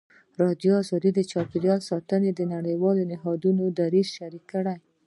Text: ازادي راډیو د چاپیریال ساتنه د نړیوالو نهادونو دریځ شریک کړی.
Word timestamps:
ازادي 0.39 0.67
راډیو 0.93 1.11
د 1.15 1.19
چاپیریال 1.31 1.79
ساتنه 1.89 2.29
د 2.33 2.41
نړیوالو 2.55 3.07
نهادونو 3.11 3.63
دریځ 3.79 4.07
شریک 4.17 4.43
کړی. 4.53 4.75